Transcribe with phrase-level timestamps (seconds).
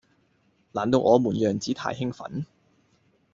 [0.71, 2.45] 難道我們樣子太興奮